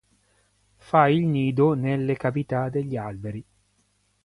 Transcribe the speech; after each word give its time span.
Fa 0.77 1.09
il 1.09 1.25
nido 1.27 1.75
nelle 1.75 2.17
cavità 2.17 2.69
degli 2.69 2.97
alberi. 2.97 3.45